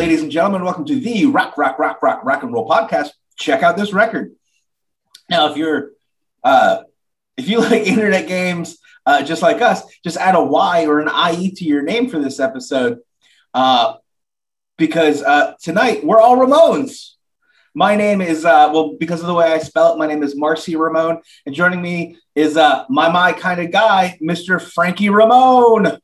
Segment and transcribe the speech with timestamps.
[0.00, 0.64] ladies and gentlemen.
[0.64, 3.10] Welcome to the Rock, Rock, Rock, Rock, Rock and Roll podcast.
[3.36, 4.32] Check out this record.
[5.28, 5.90] Now, if you're
[6.42, 6.84] uh,
[7.36, 11.10] if you like internet games, uh, just like us, just add a Y or an
[11.34, 13.00] IE to your name for this episode,
[13.52, 13.96] uh,
[14.78, 17.16] because uh, tonight we're all Ramones.
[17.74, 19.98] My name is uh, well because of the way I spell it.
[19.98, 24.16] My name is Marcy Ramone, and joining me is uh, my my kind of guy,
[24.22, 25.98] Mister Frankie Ramone.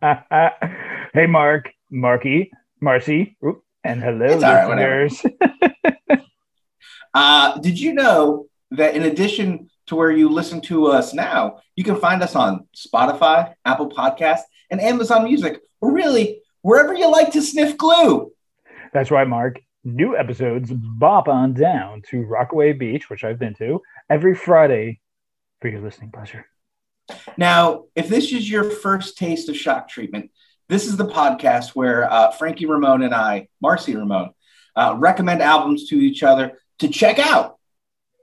[0.00, 2.50] hey, Mark, Marky,
[2.82, 5.04] Marcy, Oop, and hello, It's all right, whatever.
[5.04, 5.34] listeners.
[7.14, 11.84] Uh, did you know that in addition to where you listen to us now, you
[11.84, 17.30] can find us on Spotify, Apple Podcasts, and Amazon Music, or really wherever you like
[17.32, 18.32] to sniff glue.
[18.94, 19.60] That's right, Mark.
[19.84, 25.00] New episodes bop on down to Rockaway Beach, which I've been to, every Friday
[25.60, 26.46] for your listening pleasure.
[27.36, 30.30] Now, if this is your first taste of shock treatment,
[30.72, 34.30] this is the podcast where uh, Frankie Ramone and I, Marcy Ramone,
[34.74, 37.58] uh, recommend albums to each other to check out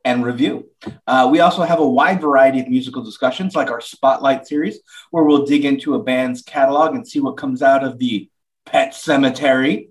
[0.04, 0.68] and review.
[1.06, 4.80] Uh, we also have a wide variety of musical discussions, like our Spotlight series,
[5.12, 8.28] where we'll dig into a band's catalog and see what comes out of the
[8.66, 9.90] Pet Sematary.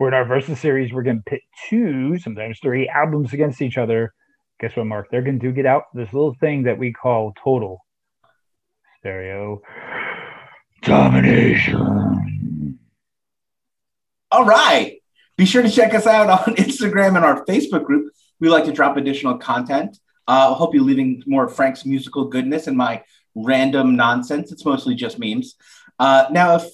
[0.00, 0.92] We're in our Versus series.
[0.92, 4.12] We're going to pit two, sometimes three albums against each other.
[4.58, 5.06] Guess what, Mark?
[5.12, 7.86] They're going to do get out this little thing that we call total
[8.98, 9.62] stereo
[10.86, 12.78] domination.
[14.30, 15.00] All right.
[15.36, 18.12] Be sure to check us out on Instagram and our Facebook group.
[18.40, 19.98] We like to drop additional content.
[20.28, 23.02] Uh, I hope you're leaving more of Frank's musical goodness and my
[23.34, 24.52] random nonsense.
[24.52, 25.56] It's mostly just memes.
[25.98, 26.64] Uh, now, if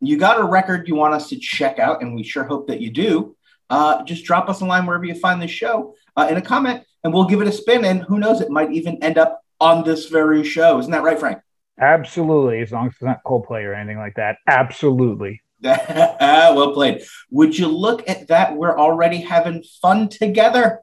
[0.00, 2.80] you got a record you want us to check out, and we sure hope that
[2.80, 3.36] you do,
[3.70, 6.84] uh, just drop us a line wherever you find the show uh, in a comment,
[7.04, 7.84] and we'll give it a spin.
[7.84, 10.78] And who knows, it might even end up on this very show.
[10.78, 11.40] Isn't that right, Frank?
[11.80, 14.36] Absolutely, as long as it's not Coldplay or anything like that.
[14.46, 15.40] Absolutely.
[15.62, 17.02] well played.
[17.30, 18.56] Would you look at that?
[18.56, 20.80] We're already having fun together.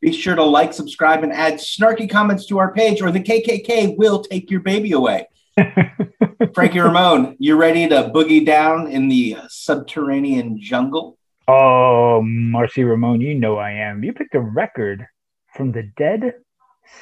[0.00, 3.96] Be sure to like, subscribe, and add snarky comments to our page, or the KKK
[3.96, 5.28] will take your baby away.
[6.54, 11.18] Frankie Ramone, you ready to boogie down in the uh, subterranean jungle?
[11.46, 14.02] Oh, Marcy Ramone, you know I am.
[14.02, 15.06] You picked a record
[15.54, 16.34] from the dead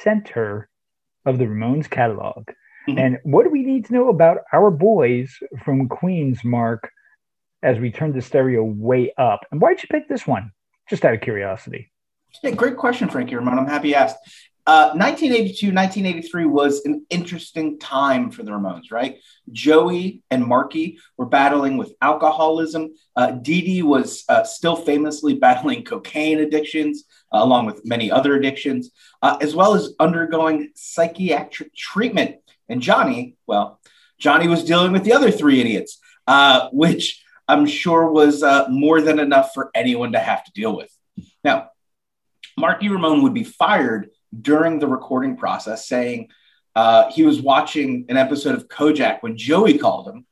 [0.01, 0.69] center
[1.25, 2.49] of the Ramones catalog.
[2.87, 2.99] Mhm.
[2.99, 6.91] And what do we need to know about our boys from Queens, Mark,
[7.61, 9.45] as we turn the stereo way up?
[9.51, 10.51] And why'd you pick this one?
[10.89, 11.91] Just out of curiosity.
[12.43, 13.59] Yeah, great question, Frankie Ramone.
[13.59, 14.17] I'm happy you asked.
[14.65, 19.19] Uh, 1982, 1983 was an interesting time for the Ramones, right?
[19.51, 22.93] Joey and Marky were battling with alcoholism.
[23.13, 28.35] Uh, Dee Dee was uh, still famously battling cocaine addictions, uh, along with many other
[28.35, 32.37] addictions, uh, as well as undergoing psychiatric treatment.
[32.69, 33.79] And Johnny, well,
[34.19, 39.01] Johnny was dealing with the other three idiots, uh, which I'm sure was uh, more
[39.01, 40.89] than enough for anyone to have to deal with.
[41.43, 41.69] Now,
[42.57, 44.09] Marky Ramone would be fired
[44.39, 46.29] during the recording process, saying
[46.75, 50.25] uh, he was watching an episode of Kojak when Joey called him.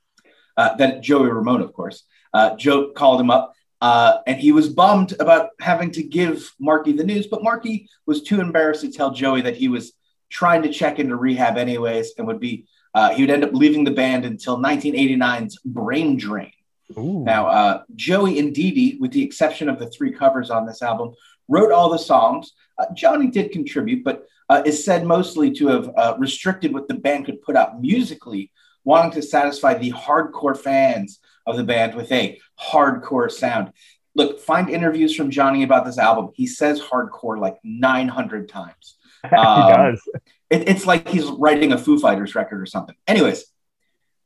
[0.57, 2.03] Uh, that Joey Ramone, of course.
[2.33, 6.91] Uh, Joe called him up, uh, and he was bummed about having to give Marky
[6.91, 7.27] the news.
[7.27, 9.93] But Marky was too embarrassed to tell Joey that he was
[10.31, 13.83] trying to check into rehab anyways, and would be uh, he would end up leaving
[13.83, 16.51] the band until 1989's Brain Drain.
[16.97, 17.23] Ooh.
[17.23, 20.81] Now, uh, Joey and Dee Dee, with the exception of the three covers on this
[20.81, 21.13] album,
[21.47, 22.53] wrote all the songs.
[22.77, 26.93] Uh, Johnny did contribute, but uh, is said mostly to have uh, restricted what the
[26.93, 28.51] band could put out musically,
[28.83, 33.71] wanting to satisfy the hardcore fans of the band with a hardcore sound.
[34.13, 36.31] Look, find interviews from Johnny about this album.
[36.33, 38.97] He says hardcore like 900 times.
[39.29, 40.01] He Um, does.
[40.49, 42.95] It, it's like he's writing a Foo Fighters record or something.
[43.07, 43.45] Anyways,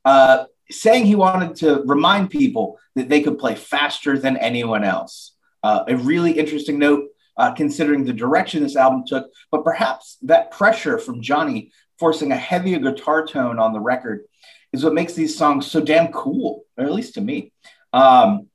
[0.04, 5.36] uh, saying he wanted to remind people that they could play faster than anyone else.
[5.62, 7.06] Uh, a really interesting note,
[7.38, 12.36] uh, considering the direction this album took, but perhaps that pressure from Johnny forcing a
[12.36, 14.26] heavier guitar tone on the record
[14.74, 17.52] is what makes these songs so damn cool, or at least to me.
[17.94, 18.48] Um,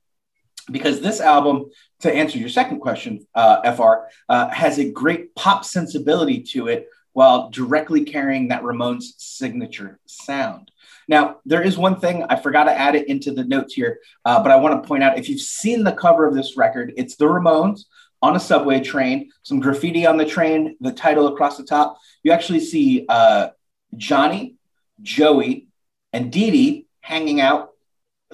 [0.71, 1.65] because this album,
[2.01, 6.87] to answer your second question, uh, FR, uh, has a great pop sensibility to it
[7.13, 10.71] while directly carrying that Ramones signature sound.
[11.07, 14.41] Now, there is one thing I forgot to add it into the notes here, uh,
[14.41, 17.15] but I want to point out if you've seen the cover of this record, it's
[17.15, 17.81] the Ramones
[18.21, 21.97] on a subway train, some graffiti on the train, the title across the top.
[22.23, 23.49] You actually see uh,
[23.97, 24.55] Johnny,
[25.01, 25.67] Joey,
[26.13, 27.70] and Dee Dee hanging out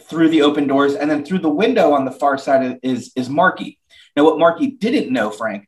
[0.01, 3.29] through the open doors, and then through the window on the far side is is
[3.29, 3.79] Marky.
[4.15, 5.67] Now, what Marky didn't know, Frank,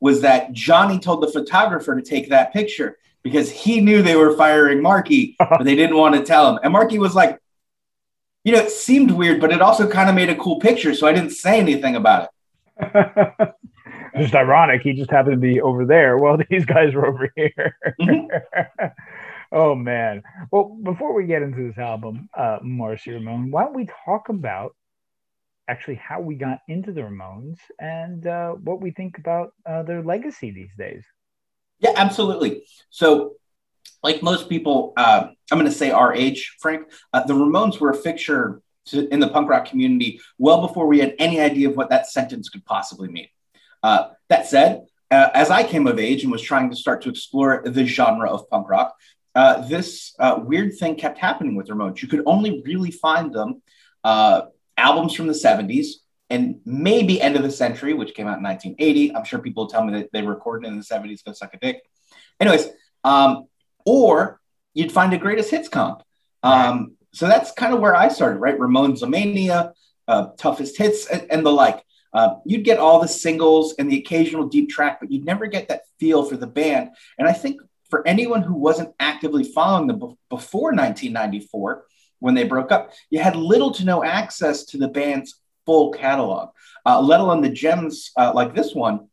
[0.00, 4.36] was that Johnny told the photographer to take that picture because he knew they were
[4.36, 6.60] firing Marky, but they didn't want to tell him.
[6.62, 7.38] And Marky was like,
[8.44, 11.06] you know, it seemed weird, but it also kind of made a cool picture, so
[11.06, 12.30] I didn't say anything about
[12.78, 13.54] it.
[14.18, 14.82] just ironic.
[14.82, 17.76] He just happened to be over there while these guys were over here.
[18.00, 18.86] Mm-hmm.
[19.52, 20.22] Oh man.
[20.50, 24.74] Well, before we get into this album, uh, Marcy Ramone, why don't we talk about
[25.68, 30.02] actually how we got into the Ramones and uh, what we think about uh, their
[30.02, 31.04] legacy these days?
[31.78, 32.64] Yeah, absolutely.
[32.90, 33.36] So,
[34.02, 37.90] like most people, uh, I'm going to say our age, Frank, uh, the Ramones were
[37.90, 41.76] a fixture to, in the punk rock community well before we had any idea of
[41.76, 43.28] what that sentence could possibly mean.
[43.82, 47.08] Uh, that said, uh, as I came of age and was trying to start to
[47.08, 48.94] explore the genre of punk rock,
[49.34, 52.02] uh, this uh, weird thing kept happening with Ramones.
[52.02, 53.62] You could only really find them
[54.04, 54.42] uh,
[54.76, 55.86] albums from the 70s
[56.28, 59.14] and maybe end of the century, which came out in 1980.
[59.14, 61.82] I'm sure people tell me that they recorded in the 70s, go suck a dick.
[62.38, 62.68] Anyways,
[63.04, 63.46] um,
[63.84, 64.40] or
[64.74, 66.02] you'd find a greatest hits comp.
[66.42, 68.58] Um, so that's kind of where I started, right?
[68.58, 69.72] Ramones Mania,
[70.06, 71.82] uh, toughest hits, and, and the like.
[72.12, 75.68] Uh, you'd get all the singles and the occasional deep track, but you'd never get
[75.68, 76.90] that feel for the band.
[77.18, 79.98] And I think for anyone who wasn't actively following them
[80.28, 81.84] before 1994,
[82.20, 86.50] when they broke up, you had little to no access to the band's full catalog,
[86.86, 89.08] uh, let alone the gems uh, like this one,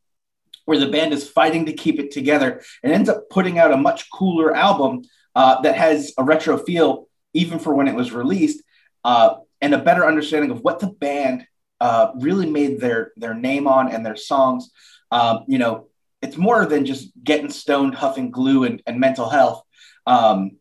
[0.66, 3.78] where the band is fighting to keep it together and ends up putting out a
[3.78, 5.04] much cooler album
[5.36, 8.64] uh, that has a retro feel, even for when it was released,
[9.04, 11.46] uh, and a better understanding of what the band
[11.80, 14.72] uh, really made their their name on and their songs.
[15.12, 15.88] Um, you know,
[16.22, 19.64] it's more than just getting stoned, huffing glue, and, and mental health.
[20.06, 20.52] Um,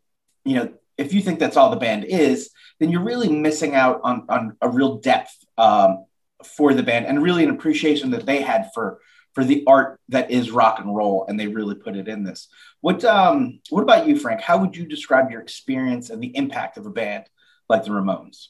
[0.44, 4.00] you know, if you think that's all the band is, then you're really missing out
[4.04, 6.04] on on a real depth um,
[6.44, 9.00] for the band and really an appreciation that they had for
[9.34, 12.48] for the art that is rock and roll, and they really put it in this.
[12.80, 14.40] What um, what about you, Frank?
[14.40, 17.24] How would you describe your experience and the impact of a band
[17.68, 18.48] like the Ramones?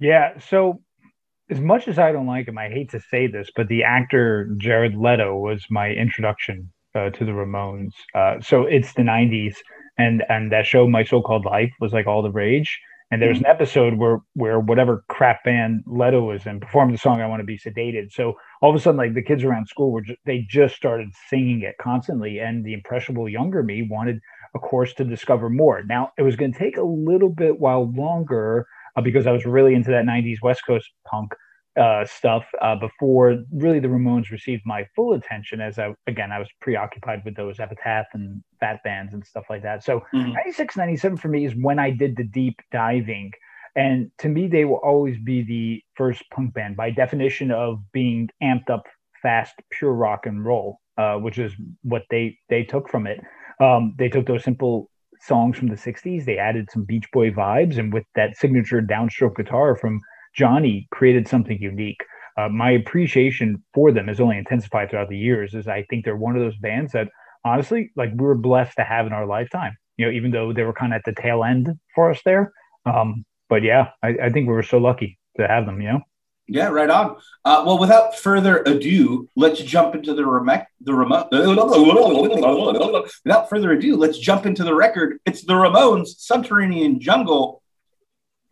[0.00, 0.82] Yeah, so
[1.50, 4.48] as much as I don't like him, I hate to say this, but the actor
[4.56, 7.92] Jared Leto was my introduction uh, to the Ramones.
[8.14, 9.56] Uh, so it's the '90s,
[9.98, 12.78] and and that show, My So-Called Life, was like all the rage.
[13.10, 17.20] And there's an episode where where whatever crap band Leto was in performed the song
[17.20, 19.92] "I Want to Be Sedated." So all of a sudden, like the kids around school
[19.92, 24.20] were they just started singing it constantly, and the impressionable younger me wanted,
[24.54, 25.82] of course, to discover more.
[25.84, 29.44] Now it was going to take a little bit while longer uh, because I was
[29.44, 31.34] really into that 90s West Coast punk
[31.76, 36.38] uh, stuff uh, before really the Ramones received my full attention as I, again, I
[36.38, 39.82] was preoccupied with those Epitaph and Fat Bands and stuff like that.
[39.82, 40.32] So mm-hmm.
[40.32, 43.32] 96, 97 for me is when I did the deep diving.
[43.76, 48.28] And to me, they will always be the first punk band by definition of being
[48.40, 48.86] amped up
[49.20, 51.52] fast, pure rock and roll, uh, which is
[51.82, 53.20] what they, they took from it.
[53.58, 54.90] Um, they took those simple
[55.26, 56.24] songs from the 60s.
[56.24, 60.00] They added some Beach Boy vibes, and with that signature downstroke guitar from
[60.34, 62.00] Johnny, created something unique.
[62.36, 66.16] Uh, my appreciation for them has only intensified throughout the years, as I think they're
[66.16, 67.08] one of those bands that
[67.44, 69.76] honestly, like we were blessed to have in our lifetime.
[69.96, 72.52] You know, even though they were kind of at the tail end for us there.
[72.84, 75.80] Um, but yeah, I, I think we were so lucky to have them.
[75.80, 76.00] You know.
[76.46, 77.16] Yeah, right on.
[77.44, 80.64] Uh, well, without further ado, let's jump into the remote.
[80.80, 81.28] The remote.
[83.24, 85.20] Without further ado, let's jump into the record.
[85.24, 87.62] It's the Ramones' "Subterranean Jungle."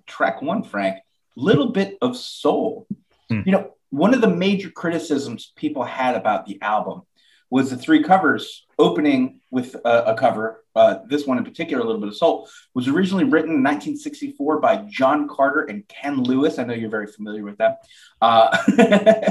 [0.06, 0.98] Track one, Frank.
[1.36, 2.86] Little bit of soul.
[3.28, 3.40] Hmm.
[3.44, 7.02] You know, one of the major criticisms people had about the album
[7.52, 10.64] was the three covers opening with a, a cover.
[10.74, 14.58] Uh, this one in particular, a little bit of soul, was originally written in 1964
[14.58, 16.58] by John Carter and Ken Lewis.
[16.58, 17.74] I know you're very familiar with them.
[18.22, 18.56] Uh,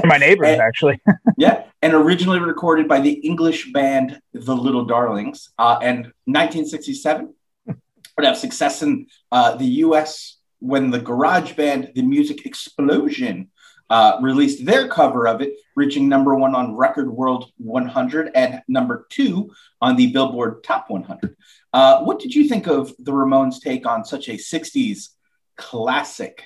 [0.04, 1.00] my neighbors, and, actually.
[1.36, 5.50] yeah, and originally recorded by the English band The Little Darlings.
[5.58, 7.34] Uh, and 1967
[7.66, 10.36] would have success in uh, the U.S.
[10.60, 13.50] when the garage band The Music Explosion
[13.90, 19.06] uh, released their cover of it, reaching number one on Record World 100 and number
[19.10, 19.50] two
[19.80, 21.36] on the Billboard Top 100.
[21.72, 25.08] Uh, what did you think of the Ramones' take on such a 60s
[25.56, 26.44] classic?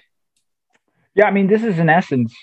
[1.14, 2.34] Yeah, I mean, this is in essence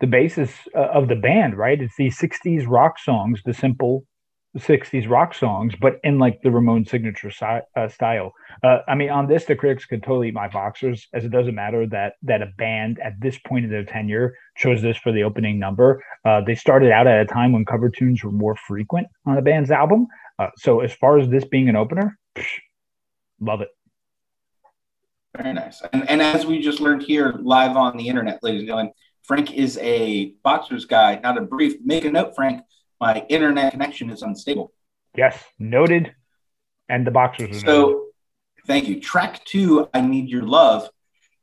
[0.00, 1.80] the basis uh, of the band, right?
[1.80, 4.06] It's these 60s rock songs, the simple,
[4.56, 8.32] '60s rock songs, but in like the Ramone signature si- uh, style.
[8.62, 11.54] Uh, I mean, on this, the critics could totally eat my boxers, as it doesn't
[11.54, 15.22] matter that that a band at this point in their tenure chose this for the
[15.22, 16.02] opening number.
[16.24, 19.42] Uh, they started out at a time when cover tunes were more frequent on a
[19.42, 20.06] band's album.
[20.38, 22.60] Uh, so, as far as this being an opener, psh,
[23.40, 23.68] love it.
[25.36, 25.82] Very nice.
[25.92, 28.92] And, and as we just learned here live on the internet, ladies and gentlemen,
[29.24, 31.74] Frank is a boxer's guy, not a brief.
[31.84, 32.62] Make a note, Frank.
[33.04, 34.72] My internet connection is unstable.
[35.14, 36.14] Yes, noted.
[36.88, 37.98] And the boxers so, noted.
[38.66, 38.98] thank you.
[38.98, 40.88] Track two, I Need Your Love.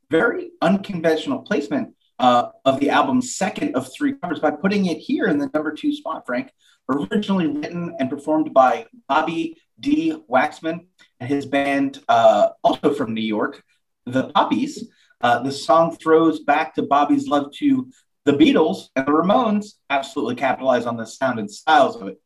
[0.10, 5.28] Very unconventional placement uh, of the album's second of three covers by putting it here
[5.28, 6.52] in the number two spot, Frank.
[6.90, 10.18] Originally written and performed by Bobby D.
[10.28, 10.88] Waxman
[11.20, 13.64] and his band, uh, also from New York,
[14.08, 14.90] the Poppies.
[15.22, 17.92] Uh, the song throws back to Bobby's love to
[18.26, 22.22] the Beatles and the Ramones, absolutely capitalize on the sound and styles of it,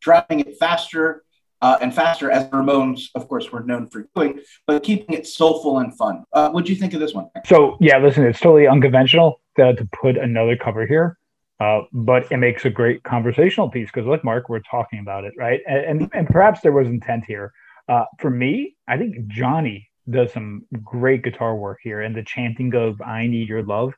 [0.00, 1.24] driving it faster
[1.60, 5.26] uh, and faster, as the Ramones, of course, were known for doing, but keeping it
[5.26, 6.22] soulful and fun.
[6.32, 7.28] Uh, what do you think of this one?
[7.46, 11.18] So, yeah, listen, it's totally unconventional to, to put another cover here.
[11.60, 15.34] Uh, but it makes a great conversational piece because, like Mark, we're talking about it,
[15.36, 15.60] right?
[15.66, 17.52] And, and, and perhaps there was intent here.
[17.88, 22.72] Uh, for me, I think Johnny does some great guitar work here, and the chanting
[22.76, 23.94] of "I Need Your Love,"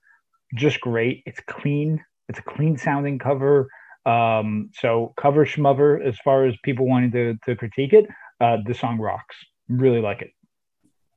[0.55, 1.23] just great.
[1.27, 2.03] It's clean.
[2.29, 3.69] It's a clean sounding cover.
[4.07, 8.07] Um, so cover schmover as far as people wanting to to critique it.
[8.41, 9.37] Uh, the song rocks.
[9.69, 10.31] Really like it.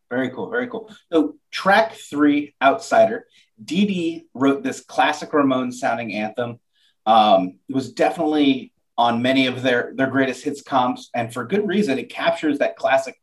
[0.09, 0.49] Very cool.
[0.49, 0.93] Very cool.
[1.11, 3.25] So track three, Outsider.
[3.63, 6.59] Dee Dee wrote this classic Ramones sounding anthem.
[7.05, 11.67] Um, it was definitely on many of their their greatest hits comps, and for good
[11.67, 11.97] reason.
[11.97, 13.15] It captures that classic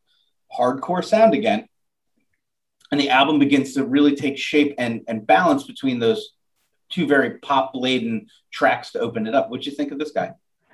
[0.56, 1.68] hardcore sound again.
[2.90, 6.30] And the album begins to really take shape and, and balance between those
[6.90, 9.48] two very pop laden tracks to open it up.
[9.48, 10.32] What'd you think of this guy?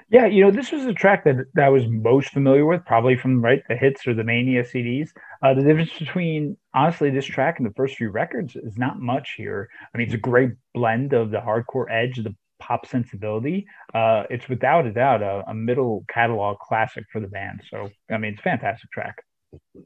[0.08, 3.16] Yeah, you know, this was a track that, that I was most familiar with, probably
[3.16, 5.10] from right the hits or the Mania CDs.
[5.42, 9.34] Uh, the difference between honestly this track and the first few records is not much
[9.36, 9.68] here.
[9.92, 13.66] I mean, it's a great blend of the hardcore edge, the pop sensibility.
[13.92, 17.62] Uh, it's without a doubt a, a middle catalog classic for the band.
[17.68, 19.16] So, I mean, it's a fantastic track.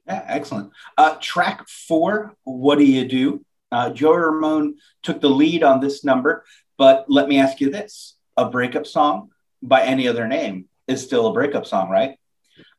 [0.06, 0.72] Yeah, excellent.
[0.96, 3.44] Uh, track four, What Do You Do?
[3.72, 6.44] Uh, Joey Ramone took the lead on this number,
[6.76, 9.30] but let me ask you this a breakup song
[9.62, 12.16] by any other name is still a breakup song, right?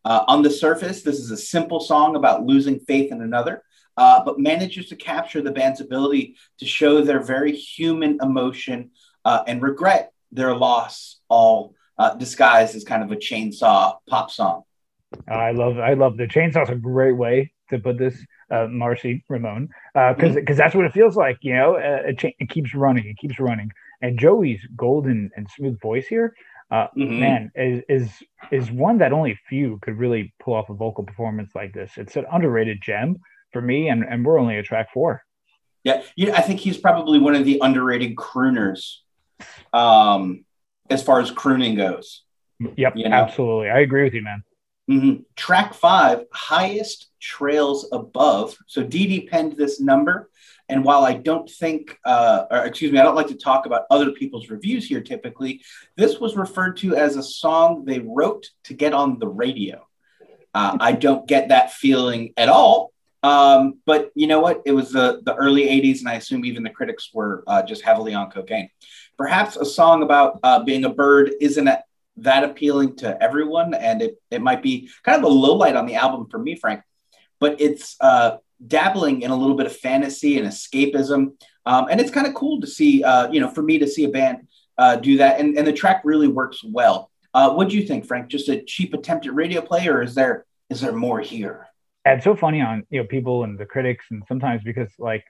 [0.04, 3.64] Uh, on the surface, this is a simple song about losing faith in another,
[3.98, 8.92] uh, but manages to capture the band's ability to show their very human emotion
[9.26, 14.64] uh, and regret their loss, all uh, disguised as kind of a chainsaw pop song.
[15.28, 18.18] I love I love the chainsaw's a great way to put this,
[18.50, 20.56] uh, Marcy Ramone, because uh, because mm-hmm.
[20.58, 21.38] that's what it feels like.
[21.42, 25.50] You know, uh, it, cha- it, keeps running, it keeps running, and Joey's golden and
[25.50, 26.34] smooth voice here,
[26.70, 27.20] uh, mm-hmm.
[27.20, 28.10] man, is is
[28.52, 31.94] is one that only few could really pull off a vocal performance like this.
[31.98, 33.18] It's an underrated gem
[33.52, 35.24] for me, and and we're only a track four.
[35.84, 38.98] Yeah, yeah, I think he's probably one of the underrated crooners,
[39.74, 40.46] um,
[40.90, 42.22] as far as crooning goes.
[42.78, 43.16] Yep, you know?
[43.16, 43.70] absolutely.
[43.70, 44.44] I agree with you, man.
[44.92, 45.22] Mm-hmm.
[45.38, 48.58] Track five, highest trails above.
[48.68, 50.30] So Dee penned this number.
[50.68, 53.86] And while I don't think, uh, or excuse me, I don't like to talk about
[53.90, 55.62] other people's reviews here typically,
[55.96, 59.88] this was referred to as a song they wrote to get on the radio.
[60.54, 62.92] Uh, I don't get that feeling at all.
[63.24, 64.62] Um, but you know what?
[64.66, 67.84] It was the, the early 80s, and I assume even the critics were uh, just
[67.84, 68.70] heavily on cocaine.
[69.18, 71.68] Perhaps a song about uh, being a bird isn't
[72.18, 75.86] that appealing to everyone, and it it might be kind of a low light on
[75.86, 76.82] the album for me, Frank.
[77.40, 81.34] But it's uh, dabbling in a little bit of fantasy and escapism,
[81.66, 83.04] um, and it's kind of cool to see.
[83.04, 85.74] Uh, you know, for me to see a band uh, do that, and and the
[85.74, 87.10] track really works well.
[87.34, 88.28] Uh, what do you think, Frank?
[88.28, 91.68] Just a cheap attempt at radio play, or is there is there more here?
[92.04, 95.24] And it's so funny on you know people and the critics, and sometimes because like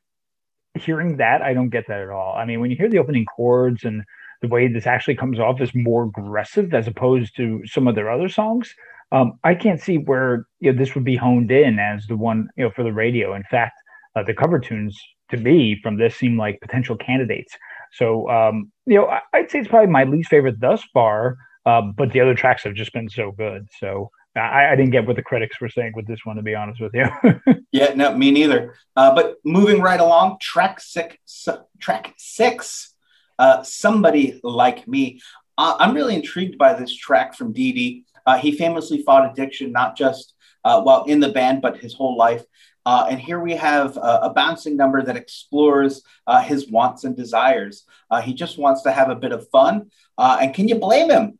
[0.75, 2.35] hearing that, I don't get that at all.
[2.35, 4.03] I mean, when you hear the opening chords and
[4.41, 8.09] the way this actually comes off is more aggressive as opposed to some of their
[8.09, 8.73] other songs.
[9.11, 12.49] Um, I can't see where you know, this would be honed in as the one
[12.57, 13.35] you know for the radio.
[13.35, 13.73] In fact,
[14.15, 17.55] uh, the cover tunes to me from this seem like potential candidates.
[17.93, 21.37] So um, you know, I, would say it's probably my least favorite thus far.
[21.65, 23.67] Uh, but the other tracks have just been so good.
[23.79, 26.55] So I, I, didn't get what the critics were saying with this one, to be
[26.55, 27.05] honest with you.
[27.71, 28.73] yeah, no, me neither.
[28.95, 31.17] Uh, but moving right along, track six,
[31.79, 32.95] track six
[33.41, 35.19] uh, somebody like me.
[35.57, 38.05] Uh, I'm really intrigued by this track from Dee Dee.
[38.23, 42.15] Uh, he famously fought addiction, not just uh, while in the band, but his whole
[42.15, 42.43] life.
[42.85, 46.03] Uh, and here we have a bouncing number that explores
[46.43, 47.83] his wants and desires.
[48.23, 49.91] he just wants to have a bit of fun.
[50.17, 51.37] and can you blame him?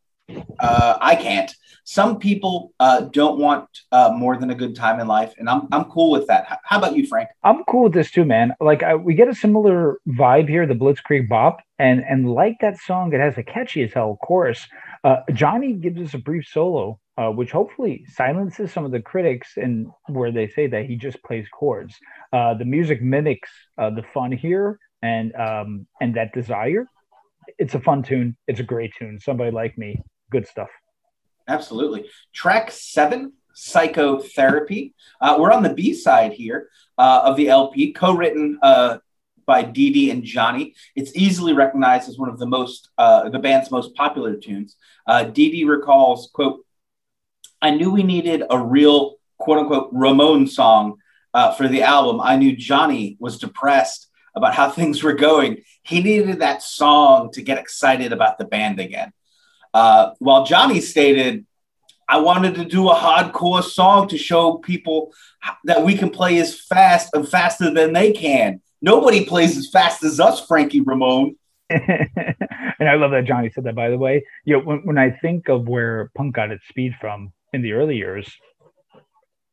[0.60, 1.51] I can't.
[1.83, 5.67] Some people uh, don't want uh, more than a good time in life, and I'm
[5.71, 6.59] I'm cool with that.
[6.63, 7.29] How about you, Frank?
[7.43, 8.53] I'm cool with this too, man.
[8.59, 12.77] Like I, we get a similar vibe here, the Blitzkrieg Bop, and and like that
[12.77, 14.67] song, it has a catchy as hell chorus.
[15.03, 19.57] Uh, Johnny gives us a brief solo, uh, which hopefully silences some of the critics
[19.57, 21.95] and where they say that he just plays chords.
[22.31, 26.85] Uh, the music mimics uh, the fun here and um, and that desire.
[27.57, 28.38] It's a fun tune.
[28.47, 29.19] It's a great tune.
[29.19, 30.00] Somebody like me,
[30.31, 30.69] good stuff.
[31.48, 32.05] Absolutely.
[32.33, 34.93] Track seven, Psychotherapy.
[35.19, 38.98] Uh, we're on the B side here uh, of the LP, co-written uh,
[39.45, 40.74] by Dee Dee and Johnny.
[40.95, 44.77] It's easily recognized as one of the most uh, the band's most popular tunes.
[45.05, 46.65] Uh, Dee Dee recalls, "quote
[47.62, 50.98] I knew we needed a real quote unquote Ramone song
[51.33, 52.21] uh, for the album.
[52.21, 55.63] I knew Johnny was depressed about how things were going.
[55.83, 59.12] He needed that song to get excited about the band again."
[59.73, 61.45] Uh, while Johnny stated,
[62.07, 65.13] I wanted to do a hardcore song to show people
[65.63, 68.61] that we can play as fast and faster than they can.
[68.81, 71.35] Nobody plays as fast as us, Frankie Ramone.
[71.69, 74.25] and I love that Johnny said that, by the way.
[74.43, 77.73] You know, when, when I think of where punk got its speed from in the
[77.73, 78.29] early years,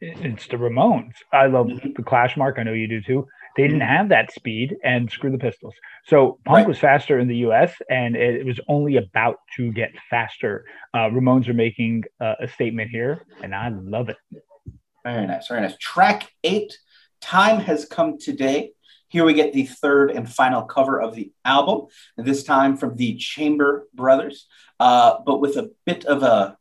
[0.00, 1.14] it's the Ramones.
[1.32, 1.90] I love mm-hmm.
[1.96, 2.56] the Clash mark.
[2.58, 3.26] I know you do too.
[3.58, 5.74] They didn't have that speed and screw the pistols.
[6.06, 6.68] So punk right.
[6.68, 10.64] was faster in the US and it, was only about to get faster.
[10.94, 14.16] Uh, Ramones are making uh, a statement here and I love it.
[15.02, 15.48] Very nice.
[15.48, 15.76] Very nice.
[15.78, 16.78] Track eight
[17.20, 18.74] Time Has Come Today.
[19.08, 23.16] Here we get the third and final cover of the album, this time from the
[23.16, 24.46] Chambers Brothers,
[24.78, 26.56] uh, but with a bit of a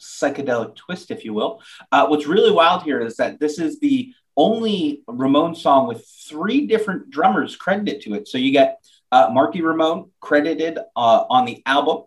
[0.00, 1.60] psychedelic twist, if you will.
[1.90, 6.66] Uh, what's really wild here is that this is the only Ramone song with three
[6.66, 8.28] different drummers credited to it.
[8.28, 12.04] So you get uh, Marky Ramone credited uh, on the album.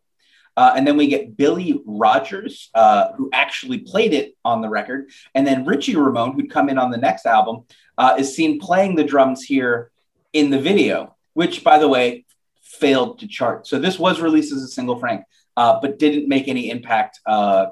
[0.57, 5.09] Uh, and then we get Billy Rogers, uh, who actually played it on the record.
[5.33, 7.63] And then Richie Ramone, who'd come in on the next album,
[7.97, 9.89] uh, is seen playing the drums here
[10.33, 12.25] in the video, which, by the way,
[12.61, 13.67] failed to chart.
[13.67, 15.23] So this was released as a single, Frank,
[15.55, 17.21] uh, but didn't make any impact.
[17.25, 17.67] I,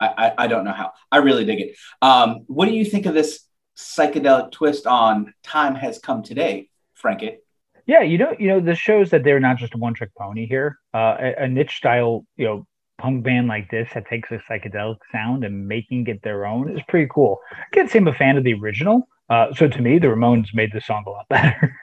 [0.00, 0.92] I, I, don't know how.
[1.10, 1.76] I really dig it.
[2.00, 3.47] Um, what do you think of this
[3.78, 7.38] psychedelic twist on time has come today, Frankie.
[7.86, 10.78] Yeah, you know, you know, this shows that they're not just a one-trick pony here.
[10.92, 12.66] Uh, a, a, niche style, you know,
[12.98, 16.82] punk band like this that takes a psychedelic sound and making it their own is
[16.88, 17.38] pretty cool.
[17.50, 19.08] I can't say I'm a fan of the original.
[19.30, 21.74] Uh, so to me, the Ramones made the song a lot better.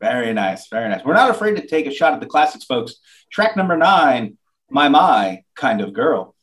[0.00, 1.04] very nice, very nice.
[1.04, 2.96] We're not afraid to take a shot at the classics, folks.
[3.32, 4.36] Track number nine,
[4.68, 6.36] "My My Kind of Girl."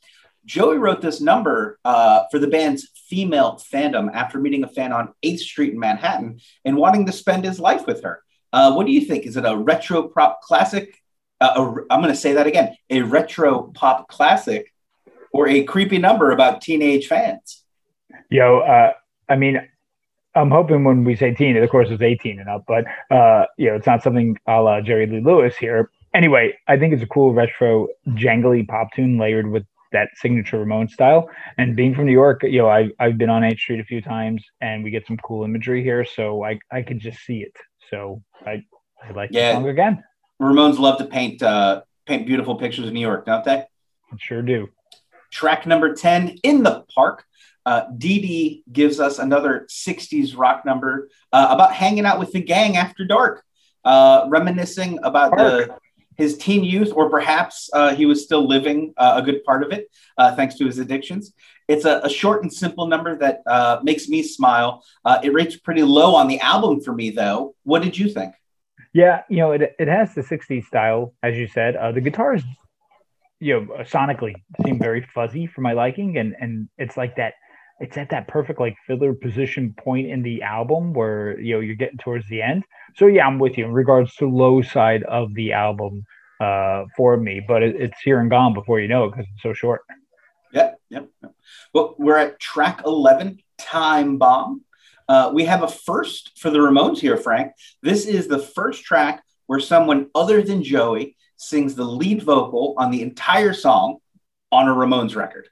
[0.47, 5.13] Joey wrote this number uh, for the band's female fandom after meeting a fan on
[5.23, 8.23] 8th Street in Manhattan and wanting to spend his life with her.
[8.53, 9.25] Uh, what do you think?
[9.25, 11.03] Is it a retro pop classic?
[11.41, 14.73] Uh, a, I'm going to say that again a retro pop classic
[15.33, 17.63] or a creepy number about teenage fans?
[18.29, 18.93] Yo, uh,
[19.27, 19.59] I mean,
[20.33, 23.67] I'm hoping when we say teen, of course, it's 18 and up, but uh, you
[23.69, 25.91] know, it's not something a la Jerry Lee Lewis here.
[26.13, 30.87] Anyway, I think it's a cool retro jangly pop tune layered with that signature Ramone
[30.87, 31.29] style.
[31.57, 34.01] And being from New York, you know, I, I've been on 8th Street a few
[34.01, 36.05] times and we get some cool imagery here.
[36.05, 37.55] So I, I can just see it.
[37.89, 38.63] So I,
[39.03, 39.51] I like yeah.
[39.51, 40.03] the song again.
[40.41, 43.55] Ramones love to paint uh, paint beautiful pictures of New York, don't they?
[44.11, 44.69] I sure do.
[45.31, 47.25] Track number 10, In the Park.
[47.65, 52.39] Uh, Dee Dee gives us another 60s rock number uh, about hanging out with the
[52.39, 53.43] gang after dark,
[53.83, 55.67] uh, reminiscing about Park.
[55.67, 55.75] the
[56.17, 59.71] his teen youth, or perhaps uh, he was still living uh, a good part of
[59.71, 61.33] it uh, thanks to his addictions.
[61.67, 64.83] It's a, a short and simple number that uh, makes me smile.
[65.05, 67.55] Uh, it rates pretty low on the album for me, though.
[67.63, 68.33] What did you think?
[68.93, 71.75] Yeah, you know, it, it has the 60s style, as you said.
[71.75, 72.41] Uh, the guitars,
[73.39, 74.33] you know, sonically
[74.65, 76.17] seem very fuzzy for my liking.
[76.17, 77.33] And, and it's like that,
[77.79, 81.75] it's at that perfect, like, filler position point in the album where, you know, you're
[81.75, 82.63] getting towards the end
[82.97, 86.03] so yeah, I'm with you in regards to low side of the album
[86.41, 89.43] uh, for me, but it, it's here and gone before you know it because it's
[89.43, 89.81] so short.
[90.51, 91.09] Yep, yep.
[91.73, 94.63] Well, we're at track 11, Time Bomb.
[95.07, 97.51] Uh, we have a first for the Ramones here, Frank.
[97.83, 102.89] This is the first track where someone other than Joey sings the lead vocal on
[102.89, 103.97] the entire song
[104.51, 105.49] on a Ramones record.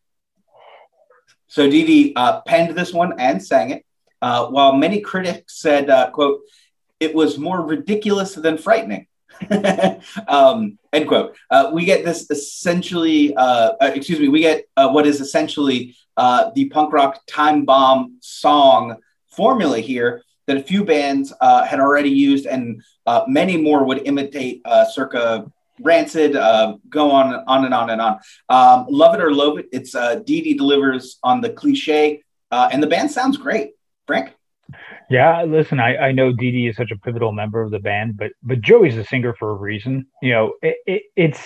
[1.56, 3.86] So Dee Dee uh, penned this one and sang it.
[4.22, 6.42] Uh, while many critics said, uh, quote,
[7.00, 9.08] it was more ridiculous than frightening.
[10.28, 11.38] um, end quote.
[11.50, 16.70] Uh, we get this essentially, uh, uh, excuse me, we get what is essentially the
[16.74, 18.98] punk rock time bomb song
[19.32, 22.84] formula here that a few bands had already used, and
[23.28, 25.50] many more would imitate circa
[25.82, 28.20] Rancid, uh, go on on and on and on.
[28.50, 29.66] Um, love it or loathe it.
[29.72, 33.72] It's uh, Dee Dee delivers on the cliche, uh, and the band sounds great.
[34.08, 34.34] Frank.
[35.10, 38.18] Yeah, listen, I, I know Dee Dee is such a pivotal member of the band,
[38.18, 40.08] but but Joey's a singer for a reason.
[40.22, 41.40] You know, it, it, it's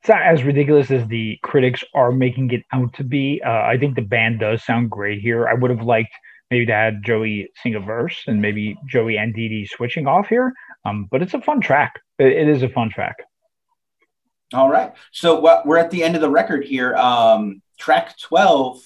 [0.00, 3.40] it's not as ridiculous as the critics are making it out to be.
[3.44, 5.48] Uh, I think the band does sound great here.
[5.48, 6.12] I would have liked
[6.50, 10.28] maybe to have Joey sing a verse and maybe Joey and Dee Dee switching off
[10.28, 10.52] here.
[10.84, 12.00] Um, but it's a fun track.
[12.18, 13.16] it, it is a fun track.
[14.52, 14.92] All right.
[15.12, 16.94] So we're at the end of the record here.
[16.96, 18.80] Um, track 12.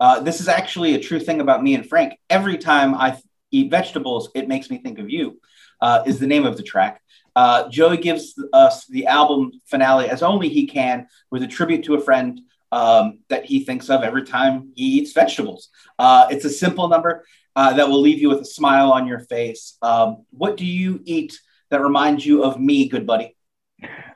[0.00, 2.18] Uh, this is actually a true thing about me and Frank.
[2.30, 3.18] Every time I
[3.50, 5.40] eat vegetables, it makes me think of you,
[5.80, 7.02] uh, is the name of the track.
[7.34, 11.94] Uh, Joey gives us the album finale as only he can with a tribute to
[11.94, 15.68] a friend um, that he thinks of every time he eats vegetables.
[15.98, 17.24] Uh, it's a simple number
[17.56, 19.78] uh, that will leave you with a smile on your face.
[19.82, 23.37] Um, what do you eat that reminds you of me, good buddy?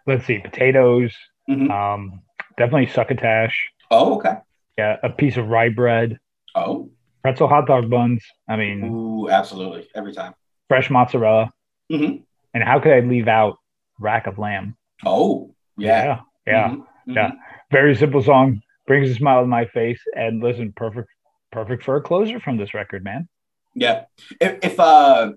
[0.06, 1.12] Let's see, potatoes,
[1.48, 1.70] mm-hmm.
[1.70, 2.22] um,
[2.56, 3.54] definitely succotash.
[3.90, 4.36] Oh, okay.
[4.78, 6.18] Yeah, a piece of rye bread.
[6.54, 6.90] Oh,
[7.22, 8.22] pretzel hot dog buns.
[8.48, 10.34] I mean, Ooh, absolutely, every time.
[10.68, 11.52] Fresh mozzarella.
[11.90, 12.22] Mm-hmm.
[12.54, 13.58] And how could I leave out
[13.98, 14.76] rack of lamb?
[15.04, 16.68] Oh, yeah, yeah, yeah.
[16.68, 17.12] Mm-hmm.
[17.12, 17.30] yeah.
[17.70, 21.08] Very simple song, brings a smile to my face, and listen, perfect,
[21.50, 23.28] perfect for a closer from this record, man.
[23.74, 24.04] Yeah,
[24.40, 25.32] if, if uh,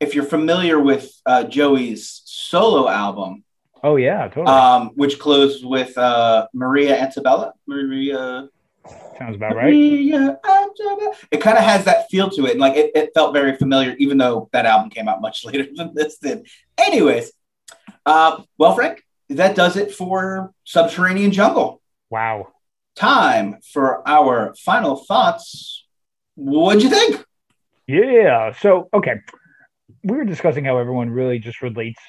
[0.00, 3.44] if you're familiar with uh, Joey's solo album,
[3.82, 4.46] Oh yeah, totally.
[4.46, 7.52] Um, which closed with uh, Maria Antebella.
[7.66, 8.48] Maria.
[9.18, 9.66] Sounds about right.
[9.66, 11.14] Maria Antabella.
[11.30, 13.94] It kind of has that feel to it, and like it, it felt very familiar,
[13.98, 16.46] even though that album came out much later than this did.
[16.76, 17.32] Anyways,
[18.04, 21.80] uh, well, Frank, that does it for Subterranean Jungle.
[22.10, 22.48] Wow.
[22.96, 25.86] Time for our final thoughts.
[26.34, 27.24] What'd you think?
[27.86, 28.52] Yeah.
[28.52, 29.20] So, okay.
[30.02, 32.00] We were discussing how everyone really just relates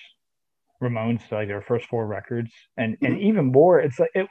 [0.82, 3.06] Ramones to like their first four records, and mm-hmm.
[3.06, 4.28] and even more, it's like it,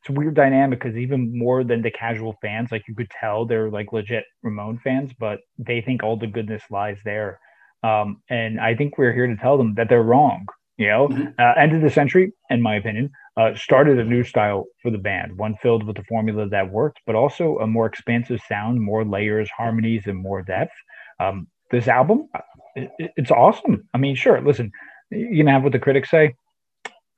[0.00, 3.46] it's a weird dynamic because even more than the casual fans, like you could tell
[3.46, 7.38] they're like legit Ramone fans, but they think all the goodness lies there.
[7.82, 10.46] Um, and I think we're here to tell them that they're wrong.
[10.76, 11.28] You know, mm-hmm.
[11.38, 14.98] uh, end of the century, in my opinion, uh, started a new style for the
[14.98, 19.04] band, one filled with the formula that worked, but also a more expansive sound, more
[19.04, 20.72] layers, harmonies, and more depth.
[21.18, 22.28] Um, this album,
[22.76, 23.88] it, it's awesome.
[23.94, 24.70] I mean, sure, listen,
[25.10, 26.34] you can have what the critics say.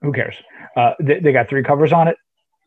[0.03, 0.37] Who cares?
[0.77, 2.17] Uh, they, they, got three covers on it.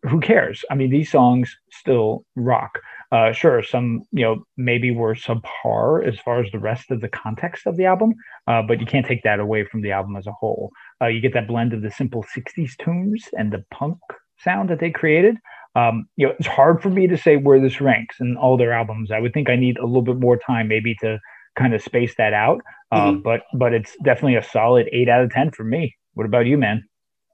[0.03, 0.65] Who cares?
[0.69, 2.79] I mean, these songs still rock.
[3.11, 7.09] Uh, sure, some you know maybe were subpar as far as the rest of the
[7.09, 8.13] context of the album,
[8.47, 10.71] uh, but you can't take that away from the album as a whole.
[11.01, 13.97] Uh, you get that blend of the simple '60s tunes and the punk
[14.37, 15.37] sound that they created.
[15.75, 18.73] Um, you know, it's hard for me to say where this ranks in all their
[18.73, 19.11] albums.
[19.11, 21.19] I would think I need a little bit more time, maybe, to
[21.57, 22.61] kind of space that out.
[22.91, 23.21] Uh, mm-hmm.
[23.21, 25.95] but but it's definitely a solid eight out of ten for me.
[26.13, 26.87] What about you, man?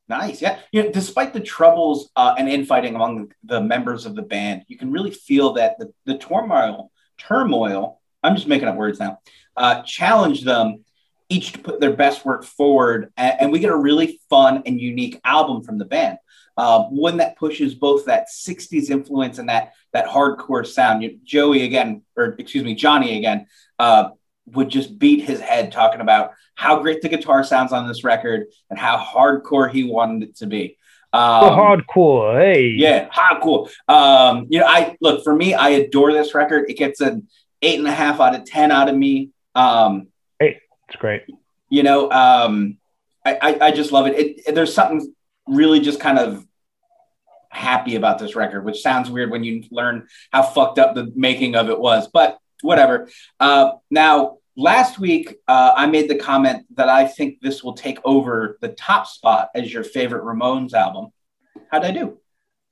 [0.10, 0.60] Nice, yeah.
[0.72, 4.78] You know, despite the troubles uh, and infighting among the members of the band, you
[4.78, 8.00] can really feel that the, the turmoil, turmoil.
[8.24, 9.20] I'm just making up words now.
[9.58, 10.86] Uh, challenge them
[11.30, 14.80] each to put their best work forward, and, and we get a really fun and
[14.80, 16.20] unique album from the band.
[16.58, 21.04] Uh, one that pushes both that 60s influence and that that hardcore sound.
[21.04, 23.46] You, Joey again, or excuse me, Johnny again,
[23.78, 24.10] uh,
[24.48, 28.48] would just beat his head talking about how great the guitar sounds on this record
[28.70, 30.78] and how hardcore he wanted it to be.
[31.14, 33.70] Um, oh, hardcore, hey, yeah, hardcore.
[33.88, 36.70] Um, you know, I look for me, I adore this record.
[36.70, 37.28] It gets an
[37.62, 39.30] eight and a half out of ten out of me.
[39.56, 40.08] Um,
[40.40, 41.24] hey, it's great.
[41.70, 42.78] You know, um,
[43.26, 44.18] I, I, I just love it.
[44.18, 44.56] it.
[44.56, 45.14] There's something
[45.48, 46.46] really just kind of
[47.50, 51.56] happy about this record, which sounds weird when you learn how fucked up the making
[51.56, 53.10] of it was, but whatever.
[53.40, 58.00] Uh, now, last week, uh, I made the comment that I think this will take
[58.04, 61.12] over the top spot as your favorite Ramones album.
[61.72, 62.20] How'd I do?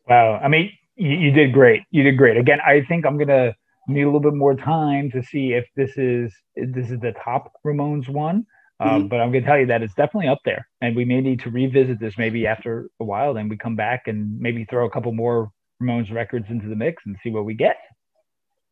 [0.07, 0.39] Wow.
[0.43, 1.83] I mean, you, you did great.
[1.91, 2.37] You did great.
[2.37, 3.55] Again, I think I'm going to
[3.87, 7.13] need a little bit more time to see if this is if this is the
[7.23, 8.45] top Ramones one.
[8.79, 9.07] Um, mm-hmm.
[9.07, 11.39] but I'm going to tell you that it's definitely up there, and we may need
[11.41, 13.33] to revisit this maybe after a while.
[13.33, 17.03] Then we come back and maybe throw a couple more Ramones records into the mix
[17.05, 17.77] and see what we get.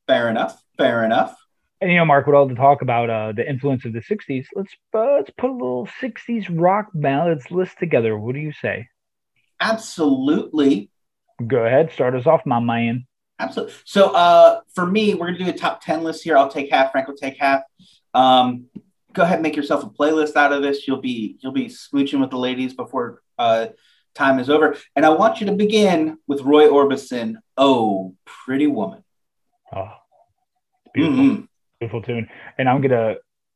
[0.07, 0.61] Fair enough.
[0.77, 1.37] Fair enough.
[1.81, 4.45] And you know, Mark, with all the talk about uh, the influence of the '60s,
[4.55, 8.17] let's uh, let's put a little '60s rock ballads list together.
[8.17, 8.87] What do you say?
[9.59, 10.89] Absolutely.
[11.45, 13.05] Go ahead, start us off, my man.
[13.39, 13.73] Absolutely.
[13.83, 16.37] So, uh, for me, we're gonna do a top ten list here.
[16.37, 16.91] I'll take half.
[16.91, 17.63] Frank will take half.
[18.13, 18.67] Um,
[19.13, 20.87] go ahead, and make yourself a playlist out of this.
[20.87, 23.67] You'll be you'll be smooching with the ladies before uh,
[24.13, 24.75] time is over.
[24.95, 27.35] And I want you to begin with Roy Orbison.
[27.57, 29.03] Oh, pretty woman.
[29.75, 29.91] Oh,
[30.93, 31.43] beautiful, mm-hmm.
[31.79, 32.29] beautiful tune.
[32.57, 33.15] And I'm gonna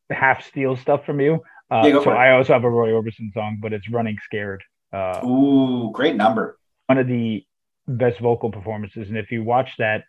[0.10, 1.44] half steal stuff from you.
[1.70, 2.12] Uh, Yeah, so.
[2.12, 6.58] I also have a Roy Orbison song, but it's "Running Scared." Uh, Ooh, great number.
[6.86, 7.44] one of the
[7.88, 9.10] best vocal performances.
[9.10, 10.04] And if you watch that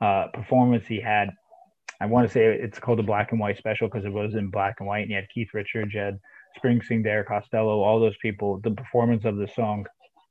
[0.00, 1.30] uh, performance he had,
[2.04, 4.48] I want to say it's called a black and white special because it was in
[4.48, 5.00] black and white.
[5.00, 6.20] And you had Keith Richards, you had
[6.62, 8.60] Springsteen, Derek Costello, all those people.
[8.62, 9.86] The performance of the song,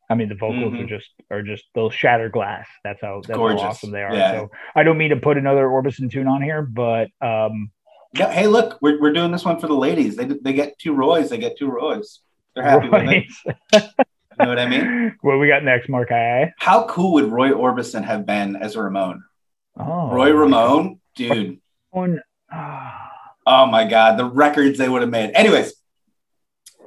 [0.08, 0.88] I mean, the vocals are Mhm.
[0.88, 2.68] just are just they'll shatter glass.
[2.84, 3.62] That's how that's Gorgeous.
[3.64, 4.14] how awesome they are.
[4.14, 4.32] Yeah.
[4.34, 7.72] So I don't mean to put another Orbison tune on here, but um,
[8.14, 10.16] Yeah, hey, look, we're, we're doing this one for the ladies.
[10.16, 11.32] They they get two Roys.
[11.32, 12.20] They get two Roys.
[12.54, 13.26] They're happy with it.
[13.74, 15.16] You know what I mean?
[15.22, 16.12] what we got next, Mark?
[16.12, 19.24] I How cool would Roy Orbison have been as a Ramone?
[19.78, 21.60] oh Roy Ramone, dude.
[22.52, 23.10] Ah,
[23.46, 25.32] Oh my God, the records they would have made.
[25.34, 25.74] Anyways,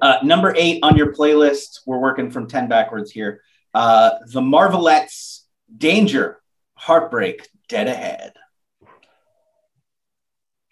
[0.00, 1.80] uh, number eight on your playlist.
[1.86, 3.40] We're working from 10 backwards here.
[3.74, 5.44] Uh, the Marvelettes,
[5.76, 6.40] Danger,
[6.74, 8.32] Heartbreak, Dead Ahead.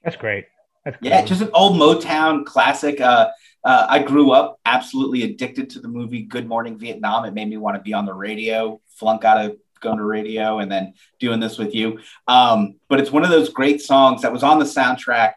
[0.02, 0.46] that's great.
[0.84, 1.26] That's Yeah, cool.
[1.28, 3.00] just an old Motown classic.
[3.00, 3.30] Uh,
[3.64, 7.24] uh, I grew up absolutely addicted to the movie Good Morning Vietnam.
[7.24, 10.58] It made me want to be on the radio, flunk out of going to radio,
[10.58, 12.00] and then doing this with you.
[12.26, 15.34] Um, but it's one of those great songs that was on the soundtrack.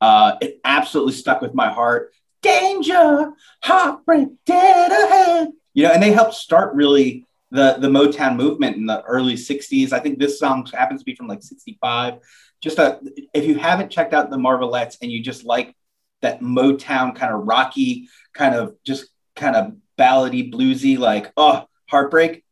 [0.00, 2.12] Uh, it absolutely stuck with my heart.
[2.42, 3.32] Danger,
[3.62, 5.48] heartbreak, dead ahead.
[5.74, 9.92] You know, and they helped start really the the Motown movement in the early '60s.
[9.92, 12.18] I think this song happens to be from like '65
[12.60, 13.00] just a
[13.34, 15.74] if you haven't checked out the Marvelettes and you just like
[16.22, 22.44] that Motown kind of rocky, kind of just kind of ballady, bluesy, like oh heartbreak,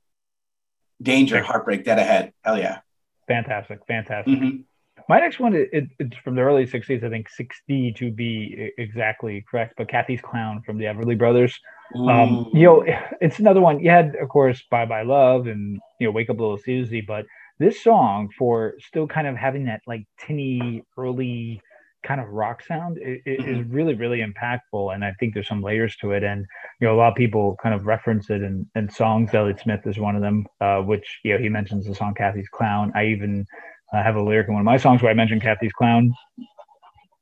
[1.03, 2.79] danger, heartbreak, dead ahead, hell yeah.
[3.27, 4.35] fantastic, fantastic.
[4.39, 4.65] Mhm.
[5.09, 9.45] My next one, it, it's from the early 60s, I think 60 to be exactly
[9.51, 11.59] correct, but Cathy's Clown from the Everly Brothers.
[11.95, 12.85] Um, you know,
[13.21, 13.81] it's another one.
[13.81, 17.25] You had, of course, Bye Bye Love and, you know, Wake Up Little Susie, but
[17.59, 21.63] this song, for still kind of having that like tinny, early
[22.03, 24.95] kind of rock sound, it, it is really, really impactful.
[24.95, 26.23] And I think there's some layers to it.
[26.23, 26.47] And,
[26.81, 29.35] you know, a lot of people kind of reference it in, in songs.
[29.35, 32.49] Elliott Smith is one of them, uh, which, you know, he mentions the song Cathy's
[32.49, 32.93] Clown.
[32.95, 33.47] I even
[33.93, 36.15] I have a lyric in one of my songs where I mention Cathy's Clown.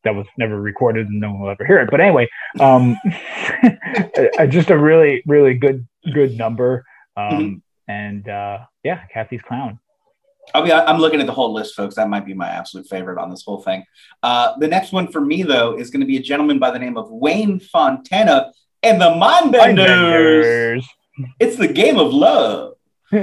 [0.05, 1.91] That was never recorded and no one will ever hear it.
[1.91, 2.29] But anyway,
[2.61, 2.97] um,
[4.39, 6.85] uh, just a really, really good, good number.
[7.17, 9.79] Um, And uh, yeah, Cathy's Clown.
[10.55, 11.97] I'll be, I'm looking at the whole list, folks.
[11.97, 13.85] That might be my absolute favorite on this whole thing.
[14.23, 16.79] Uh, the next one for me, though, is going to be a gentleman by the
[16.79, 18.53] name of Wayne Fontana
[18.87, 20.85] and the Mindbenders.
[21.41, 22.75] It's the game of love.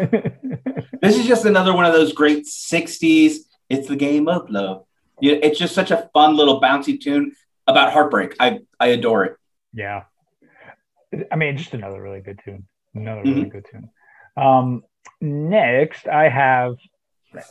[1.02, 3.36] This is just another one of those great 60s.
[3.70, 4.86] It's the game of love.
[5.20, 7.34] Yeah, It's just such a fun little bouncy tune
[7.68, 8.36] about heartbreak.
[8.40, 9.36] I, I adore it.
[9.74, 10.04] yeah.
[11.30, 12.66] I mean, just another really good tune.
[12.96, 13.90] Another really good tune.
[14.38, 14.84] Um,
[15.20, 16.76] next, I have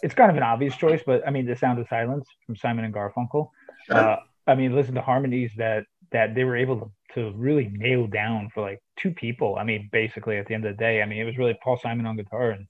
[0.03, 2.87] it's kind of an obvious choice, but I mean, The Sound of Silence from Simon
[2.87, 3.51] and Garfunkel.
[3.87, 3.97] Sure.
[3.97, 8.07] Uh, I mean, listen to harmonies that that they were able to, to really nail
[8.07, 9.57] down for like two people.
[9.57, 11.79] I mean, basically at the end of the day, I mean, it was really Paul
[11.79, 12.67] Simon on guitar and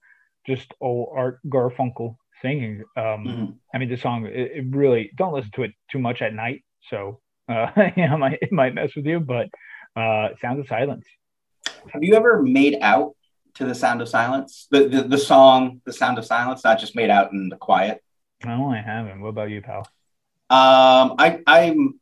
[0.46, 2.82] just old Art Garfunkel singing.
[2.96, 3.54] Um, Mhm.
[3.74, 6.64] I mean, the song it, it really don't listen to it too much at night,
[6.90, 9.20] so uh, you know, it might, it might mess with you.
[9.20, 9.48] But
[9.96, 11.06] uh, Sound of Silence.
[11.92, 13.14] Have you ever made out
[13.54, 14.66] to the sound of silence?
[14.70, 18.02] The, the, the song, The Sound of Silence, not just made out in the quiet?
[18.44, 19.20] No, I haven't.
[19.20, 19.86] What about you, pal?
[20.48, 22.00] Um, I, I'm,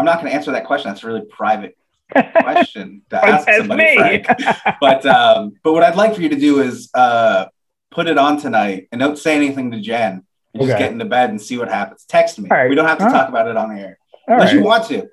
[0.00, 0.90] I'm not going to answer that question.
[0.90, 1.76] That's a really private
[2.40, 3.96] question to ask somebody.
[3.96, 4.26] Frank.
[4.80, 7.44] But, um, but what I'd like for you to do is uh,
[7.90, 10.24] put it on tonight and don't say anything to Jen.
[10.54, 12.04] And just get into bed and see what happens.
[12.06, 12.48] Text me.
[12.48, 12.68] Right.
[12.68, 13.98] We don't have to All talk about it on air.
[14.26, 15.06] All Unless you want to.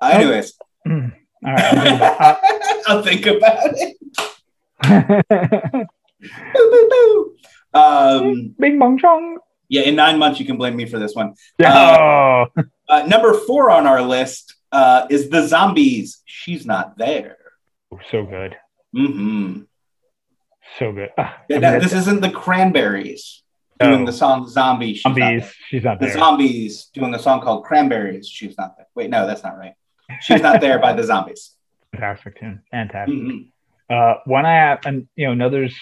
[0.00, 0.54] Uh, anyways,
[0.88, 1.12] Mm.
[1.44, 2.38] All right.
[2.86, 3.96] I'll think about it.
[6.54, 7.36] Boo, boo, boo.
[7.78, 9.38] Um, Bing bong chong.
[9.70, 11.34] Yeah, in nine months, you can blame me for this one.
[11.64, 12.46] Oh,
[12.88, 16.20] Uh, number four on our list uh, is the zombies.
[16.26, 17.36] She's not there.
[18.10, 18.56] so good.
[18.92, 19.62] hmm
[20.78, 21.10] So good.
[21.16, 23.42] Ah, I mean, that- this isn't the Cranberries
[23.78, 24.06] doing No.
[24.10, 24.98] the song Zombies.
[24.98, 25.42] She's not zombies.
[25.42, 25.52] there.
[25.70, 28.86] She's not The zombies doing a song called "Cranberries." She's not there.
[28.94, 29.74] Wait, no, that's not right.
[30.20, 31.42] She's not there by the zombies.
[31.92, 32.60] Fantastic tune.
[32.70, 33.14] Fantastic.
[33.16, 33.50] Mhm.
[33.88, 35.74] Uh, one I have, and you know, another's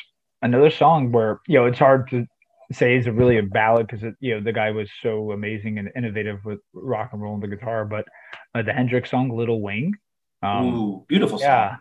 [0.42, 2.26] another song where you know it's hard to
[2.72, 5.90] say is a really a ballad because you know the guy was so amazing and
[5.96, 8.06] innovative with rock and roll and the guitar, but
[8.54, 9.94] uh, the Hendrix song "Little Wing."
[10.42, 11.48] Um, Ooh, beautiful song.
[11.48, 11.76] yeah,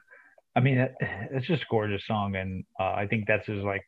[0.55, 0.95] I mean it,
[1.31, 3.83] it's just a gorgeous song, and uh, I think that's his like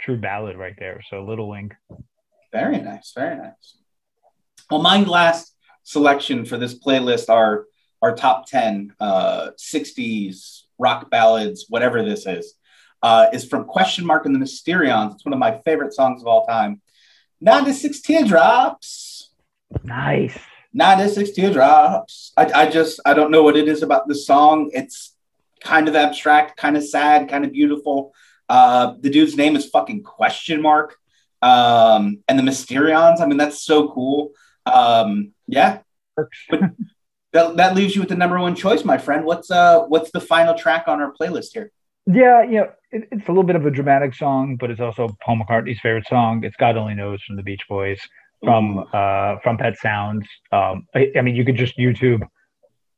[0.00, 1.00] true ballad right there.
[1.10, 1.72] So "Little Wing."
[2.52, 3.76] Very nice, very nice.
[4.70, 7.66] Well, my last selection for this playlist are
[8.02, 12.54] our top 10 uh, 60s rock ballads, whatever this is,
[13.06, 15.14] uh, is from Question Mark and the Mysterians.
[15.14, 16.80] It's one of my favorite songs of all time.
[17.40, 19.30] 96 Teardrops.
[19.84, 20.36] Nice.
[20.72, 22.32] 96 teardrops.
[22.36, 24.70] I, I just, I don't know what it is about the song.
[24.74, 25.14] It's
[25.60, 28.12] kind of abstract, kind of sad, kind of beautiful.
[28.48, 30.96] Uh, the dude's name is fucking question mark.
[31.42, 33.20] Um, and the Mysterians.
[33.20, 34.32] I mean, that's so cool.
[34.66, 35.78] Um, yeah.
[36.16, 36.28] But
[37.32, 39.24] that, that leaves you with the number one choice, my friend.
[39.24, 41.70] What's uh what's the final track on our playlist here?
[42.06, 45.08] Yeah, you know, it, it's a little bit of a dramatic song, but it's also
[45.24, 46.44] Paul McCartney's favorite song.
[46.44, 48.00] It's God Only Knows from the Beach Boys,
[48.44, 48.82] from Ooh.
[48.96, 50.26] uh from Pet Sounds.
[50.52, 52.22] Um, I, I, mean, you could just YouTube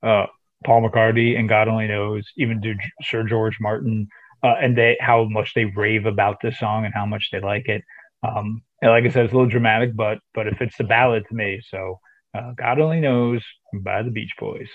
[0.03, 0.27] uh
[0.65, 4.09] Paul McCartney and God Only Knows, even do Sir George Martin,
[4.43, 7.69] uh, and they how much they rave about this song and how much they like
[7.69, 7.83] it.
[8.23, 11.25] Um, and like I said, it's a little dramatic, but but it fits the ballad
[11.29, 11.61] to me.
[11.71, 11.99] So
[12.37, 13.43] uh, God only knows
[13.83, 14.69] by the Beach Boys.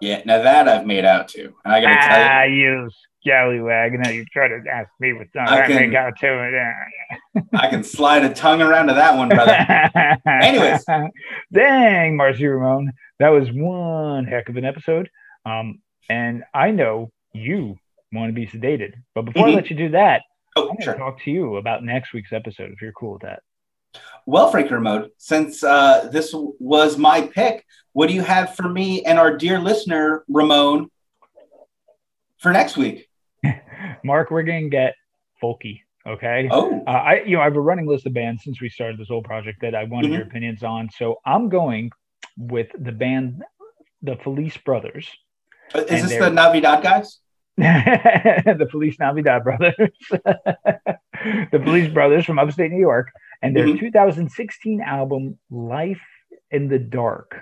[0.00, 2.90] Yeah, now that I've made out to, and I gotta tell ah, you, you
[3.26, 3.98] scallywag.
[3.98, 6.26] Now you try to ask me what song I, I can, make out to
[7.34, 7.44] it.
[7.54, 9.52] I can slide a tongue around to that one, brother.
[10.26, 10.84] Anyways,
[11.52, 15.08] dang, Marky Ramone, that was one heck of an episode.
[15.44, 17.76] Um, and I know you
[18.12, 19.52] want to be sedated, but before mm-hmm.
[19.52, 20.22] I let you do that,
[20.56, 20.94] oh, I'm sure.
[20.94, 23.40] talk to you about next week's episode if you're cool with that.
[24.28, 29.04] Well, Frank Kermode, since uh, this was my pick, what do you have for me
[29.04, 30.90] and our dear listener, Ramon,
[32.38, 33.08] for next week?
[34.04, 34.96] Mark, we're going to get
[35.40, 35.82] folky.
[36.04, 36.48] Okay.
[36.50, 36.82] Oh.
[36.86, 39.08] Uh, I, you know, I have a running list of bands since we started this
[39.08, 40.14] whole project that I wanted mm-hmm.
[40.14, 40.90] your opinions on.
[40.90, 41.92] So I'm going
[42.36, 43.44] with the band,
[44.02, 45.08] the Felice Brothers.
[45.72, 47.20] Uh, is this the Navidad guys?
[47.56, 50.98] the Feliz Navidad brothers, the
[51.64, 53.10] Felice Brothers from upstate New York,
[53.42, 53.78] and their mm-hmm.
[53.78, 56.02] 2016 album Life
[56.50, 57.36] in the Dark.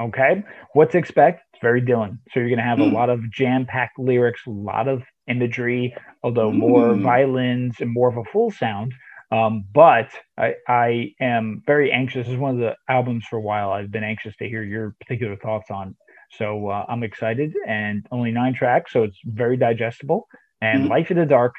[0.00, 1.42] Okay, what to expect?
[1.52, 2.18] It's very Dylan.
[2.30, 2.92] So you're going to have mm.
[2.92, 7.02] a lot of jam-packed lyrics, a lot of imagery, although more mm.
[7.02, 8.92] violins and more of a full sound.
[9.32, 10.08] Um, but
[10.38, 12.26] I, I am very anxious.
[12.26, 14.94] This is one of the albums for a while I've been anxious to hear your
[15.00, 15.96] particular thoughts on.
[16.30, 20.28] So uh, I'm excited, and only nine tracks, so it's very digestible.
[20.60, 20.90] And mm-hmm.
[20.90, 21.54] Life in the Dark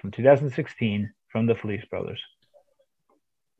[0.00, 2.20] from 2016 from the Felice Brothers.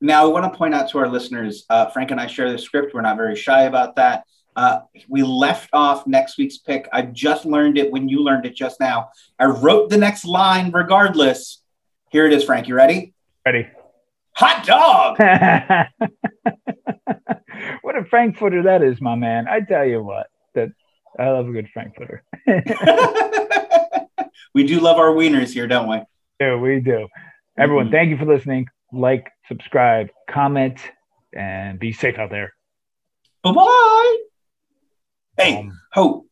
[0.03, 2.59] Now, I want to point out to our listeners uh, Frank and I share the
[2.59, 2.93] script.
[2.93, 4.25] We're not very shy about that.
[4.57, 6.88] Uh, we left off next week's pick.
[6.93, 9.11] I just learned it when you learned it just now.
[9.38, 11.62] I wrote the next line regardless.
[12.11, 12.67] Here it is, Frank.
[12.67, 13.15] You ready?
[13.47, 13.69] Ready.
[14.35, 15.19] Hot dog.
[17.83, 19.47] what a frankfurter that is, my man.
[19.47, 20.27] I tell you what.
[20.57, 20.71] That
[21.17, 22.25] I love a good frankfurter.
[24.53, 26.03] we do love our wieners here, don't we?
[26.41, 27.07] Yeah, we do.
[27.57, 27.95] Everyone, mm-hmm.
[27.95, 28.67] thank you for listening.
[28.93, 30.78] Like, subscribe, comment,
[31.33, 32.55] and be safe out there.
[33.42, 34.16] Bye bye.
[35.37, 36.26] Hey, um, ho,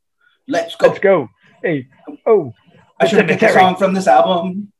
[0.46, 0.86] let's go.
[0.88, 1.28] Let's go.
[1.62, 1.88] Hey,
[2.26, 2.52] oh.
[3.00, 4.72] I should have picked a song from this album.